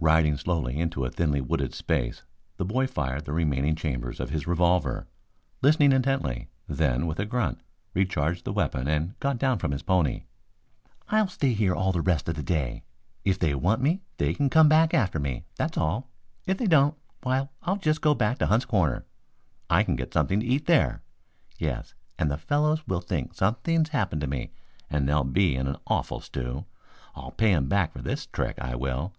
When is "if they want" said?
13.24-13.80